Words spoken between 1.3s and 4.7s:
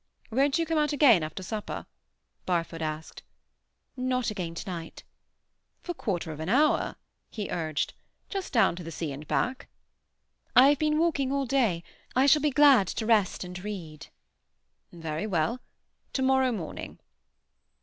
supper?" Barfoot asked. "Not again to